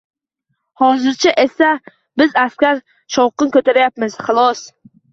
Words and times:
Hozircha 0.81 1.33
esa 1.43 1.69
biz 2.23 2.35
aksar 2.47 2.83
shovqin 3.19 3.57
ko‘tarayapmiz, 3.59 4.21
xolos. 4.29 4.69